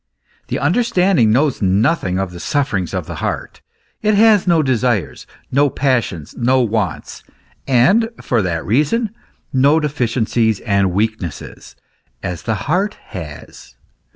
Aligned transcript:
The 0.47 0.57
understanding 0.57 1.29
knows 1.31 1.61
nothing 1.61 2.17
of 2.17 2.31
the 2.31 2.39
sufferings 2.39 2.91
of 2.91 3.05
the 3.05 3.17
heart; 3.21 3.61
it 4.01 4.15
has 4.15 4.47
no 4.47 4.63
desires, 4.63 5.27
110 5.51 5.75
passions, 5.79 6.33
no 6.35 6.59
wants, 6.59 7.23
and 7.67 8.09
for 8.19 8.41
that 8.41 8.65
reason, 8.65 9.11
no 9.53 9.79
deficiencies 9.79 10.59
and 10.61 10.91
weaknesses, 10.91 11.75
as 12.23 12.41
the 12.41 12.55
heart 12.65 12.95
has. 13.09 13.75